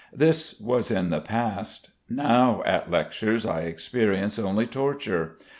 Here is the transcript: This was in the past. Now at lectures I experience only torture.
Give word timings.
This 0.11 0.59
was 0.59 0.89
in 0.89 1.11
the 1.11 1.21
past. 1.21 1.91
Now 2.09 2.63
at 2.65 2.89
lectures 2.89 3.45
I 3.45 3.65
experience 3.65 4.39
only 4.39 4.65
torture. 4.65 5.37